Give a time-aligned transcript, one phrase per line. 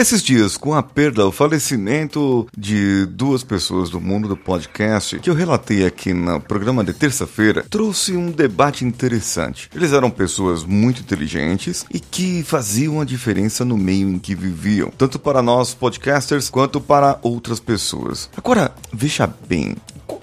[0.00, 5.28] Esses dias, com a perda, o falecimento de duas pessoas do mundo do podcast, que
[5.28, 9.68] eu relatei aqui no programa de terça-feira, trouxe um debate interessante.
[9.74, 14.90] Eles eram pessoas muito inteligentes e que faziam a diferença no meio em que viviam,
[14.90, 18.30] tanto para nós podcasters quanto para outras pessoas.
[18.34, 19.76] Agora, veja bem,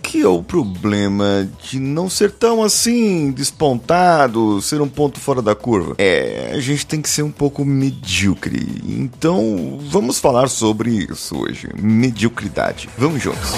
[0.07, 5.53] que é o problema de não ser tão assim despontado, ser um ponto fora da
[5.53, 5.95] curva?
[5.97, 8.81] É, a gente tem que ser um pouco medíocre.
[8.85, 11.67] Então, vamos falar sobre isso hoje.
[11.77, 12.87] Mediocridade.
[12.97, 13.51] Vamos juntos.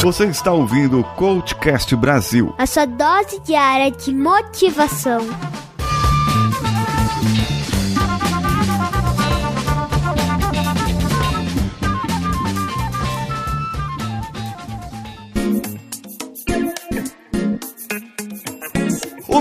[0.00, 2.54] Você está ouvindo o Coachcast Brasil.
[2.56, 5.20] A sua dose diária de motivação.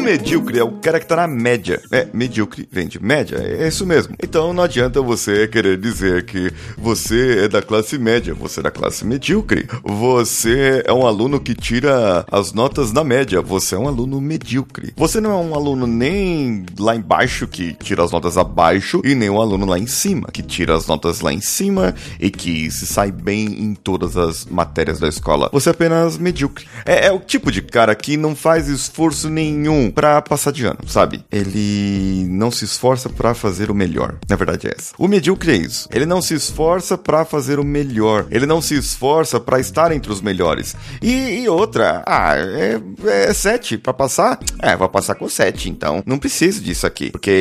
[0.07, 1.81] Medíocre é o cara que tá na média.
[1.91, 4.15] É, medíocre vem de média, é isso mesmo.
[4.23, 8.71] Então não adianta você querer dizer que você é da classe média, você é da
[8.71, 9.67] classe medíocre.
[9.83, 14.93] Você é um aluno que tira as notas na média, você é um aluno medíocre.
[14.95, 19.29] Você não é um aluno nem lá embaixo que tira as notas abaixo e nem
[19.29, 22.87] um aluno lá em cima que tira as notas lá em cima e que se
[22.87, 25.49] sai bem em todas as matérias da escola.
[25.51, 26.65] Você é apenas medíocre.
[26.85, 30.77] É, é o tipo de cara que não faz esforço nenhum para passar de ano,
[30.85, 31.25] sabe?
[31.31, 34.19] Ele não se esforça para fazer o melhor.
[34.29, 34.93] Na verdade é essa.
[34.95, 35.89] O medíocre é isso.
[35.91, 38.27] Ele não se esforça para fazer o melhor.
[38.29, 40.75] Ele não se esforça para estar entre os melhores.
[41.01, 44.37] E, e outra, ah, é, é sete para passar?
[44.61, 47.31] É, vou passar com sete, então não preciso disso aqui, porque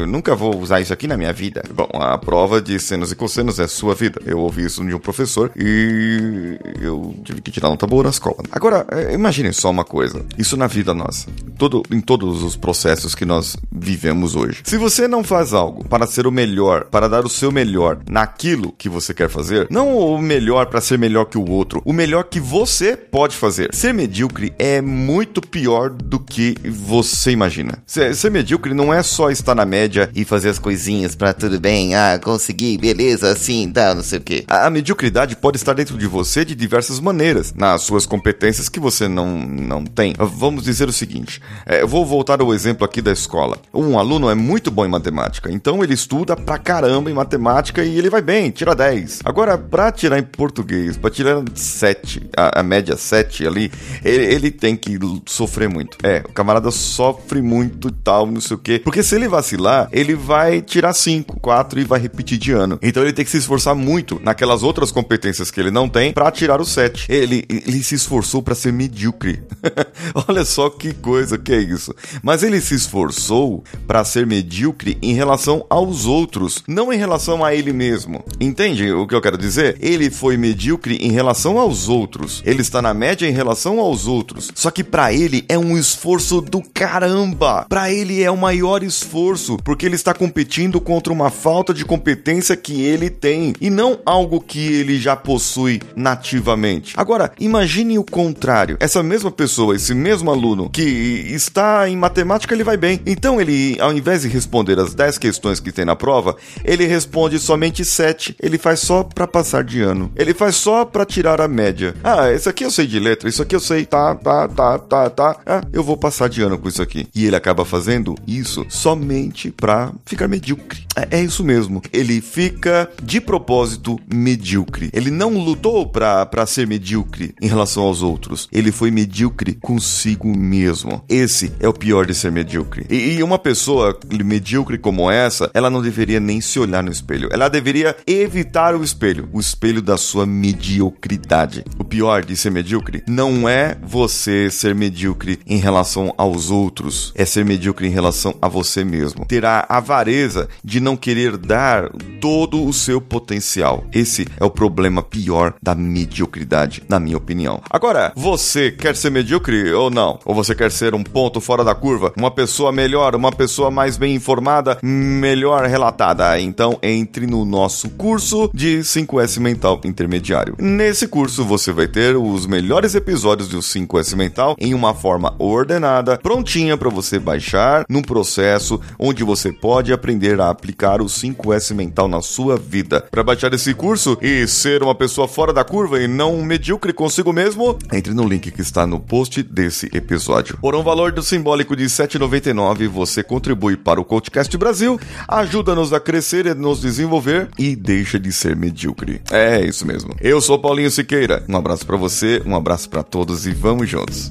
[0.00, 1.64] eu nunca vou usar isso aqui na minha vida.
[1.74, 4.20] Bom, a prova de senos e cossenos é sua vida.
[4.26, 8.42] Eu ouvi isso de um professor e eu tive que tirar nota boa na escola.
[8.52, 10.22] Agora, é, imagine só uma coisa.
[10.36, 11.26] Isso na vida nossa.
[11.56, 14.60] Todo, em todos os processos que nós vivemos hoje.
[14.64, 18.72] Se você não faz algo para ser o melhor, para dar o seu melhor naquilo
[18.76, 22.24] que você quer fazer, não o melhor para ser melhor que o outro, o melhor
[22.24, 23.74] que você pode fazer.
[23.74, 27.78] Ser medíocre é muito pior do que você imagina.
[27.86, 31.60] Ser, ser medíocre não é só estar na média e fazer as coisinhas para tudo
[31.60, 34.44] bem, ah, consegui, beleza, assim, tá, não sei o que.
[34.48, 38.80] A, a mediocridade pode estar dentro de você de diversas maneiras, nas suas competências que
[38.80, 40.14] você não, não tem.
[40.18, 43.58] Vamos dizer o seguinte: é, vou voltar ao exemplo aqui da escola.
[43.72, 47.98] Um aluno é muito bom em matemática, então ele estuda pra caramba em matemática e
[47.98, 49.20] ele vai bem, tira 10.
[49.22, 53.70] Agora, pra tirar em português, pra tirar 7, a, a média 7 ali,
[54.02, 55.98] ele, ele, tem que sofrer muito.
[56.02, 58.80] É, o camarada sofre muito e tal, não sei o quê.
[58.82, 62.78] Porque se ele vacilar, ele vai tirar 5, 4 e vai repetir de ano.
[62.80, 66.30] Então ele tem que se esforçar muito naquelas outras competências que ele não tem pra
[66.30, 67.12] tirar o 7.
[67.12, 69.42] Ele, ele se esforçou para ser medíocre.
[70.26, 71.94] Olha só que coisa que é isso isso.
[72.22, 77.54] Mas ele se esforçou para ser medíocre em relação aos outros, não em relação a
[77.54, 78.24] ele mesmo.
[78.40, 79.76] Entende o que eu quero dizer?
[79.80, 82.42] Ele foi medíocre em relação aos outros.
[82.44, 84.50] Ele está na média em relação aos outros.
[84.54, 87.66] Só que para ele é um esforço do caramba.
[87.68, 92.56] Para ele é o maior esforço, porque ele está competindo contra uma falta de competência
[92.56, 96.94] que ele tem e não algo que ele já possui nativamente.
[96.96, 98.76] Agora, imagine o contrário.
[98.80, 103.00] Essa mesma pessoa, esse mesmo aluno que está está em matemática, ele vai bem.
[103.06, 107.38] Então ele, ao invés de responder as 10 questões que tem na prova, ele responde
[107.38, 108.36] somente 7.
[108.40, 110.10] Ele faz só para passar de ano.
[110.16, 111.94] Ele faz só para tirar a média.
[112.02, 115.10] Ah, isso aqui eu sei de letra, isso aqui eu sei, tá, tá, tá, tá,
[115.10, 115.36] tá.
[115.46, 117.06] Ah, eu vou passar de ano com isso aqui.
[117.14, 120.84] E ele acaba fazendo isso somente para ficar medíocre.
[120.96, 121.80] É, é, isso mesmo.
[121.92, 124.90] Ele fica de propósito medíocre.
[124.92, 128.48] Ele não lutou para ser medíocre em relação aos outros.
[128.52, 131.02] Ele foi medíocre consigo mesmo.
[131.08, 132.86] Esse é o pior de ser medíocre.
[132.88, 137.28] E, e uma pessoa medíocre como essa, ela não deveria nem se olhar no espelho.
[137.32, 141.64] Ela deveria evitar o espelho, o espelho da sua mediocridade.
[141.78, 147.24] O pior de ser medíocre não é você ser medíocre em relação aos outros, é
[147.24, 149.26] ser medíocre em relação a você mesmo.
[149.26, 151.90] Ter a avareza de não querer dar
[152.20, 153.84] todo o seu potencial.
[153.92, 157.60] Esse é o problema pior da mediocridade, na minha opinião.
[157.70, 160.18] Agora, você quer ser medíocre ou não?
[160.24, 163.98] Ou você quer ser um ponto fora da curva, uma pessoa melhor, uma pessoa mais
[163.98, 166.40] bem informada, melhor relatada.
[166.40, 170.56] Então entre no nosso curso de 5S Mental Intermediário.
[170.58, 176.16] Nesse curso você vai ter os melhores episódios do 5S Mental em uma forma ordenada,
[176.16, 182.06] prontinha para você baixar, num processo onde você pode aprender a aplicar o 5S Mental
[182.08, 183.04] na sua vida.
[183.10, 187.32] Para baixar esse curso e ser uma pessoa fora da curva e não medíocre consigo
[187.32, 190.58] mesmo, entre no link que está no post desse episódio.
[190.58, 195.90] Por um valor dos simbólico de R$ 7,99 você contribui para o Coachcast Brasil, ajuda-nos
[195.90, 199.22] a crescer e nos desenvolver e deixa de ser medíocre.
[199.30, 200.14] É isso mesmo.
[200.20, 201.42] Eu sou Paulinho Siqueira.
[201.48, 204.30] Um abraço para você, um abraço para todos e vamos juntos.